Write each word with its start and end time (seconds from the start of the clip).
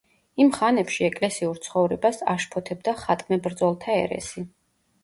იმ 0.43 0.47
ხანებში 0.55 1.05
ეკლესიურ 1.09 1.61
ცხოვრებას 1.67 2.19
აშფოთებდა 2.35 2.99
ხატმებრძოლთა 3.05 4.01
ერესი. 4.07 4.51